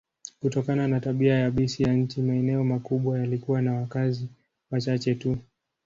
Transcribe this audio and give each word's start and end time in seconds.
Kutokana 0.41 0.87
na 0.87 0.99
tabia 0.99 1.35
yabisi 1.35 1.83
ya 1.83 1.93
nchi, 1.93 2.21
maeneo 2.21 2.63
makubwa 2.63 3.19
yalikuwa 3.19 3.61
na 3.61 3.73
wakazi 3.73 4.27
wachache 4.71 5.15
tu. 5.15 5.37